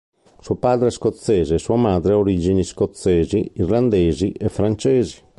[0.39, 5.19] Suo padre è scozzese e sua madre ha origini scozzesi, irlandesi e francesi.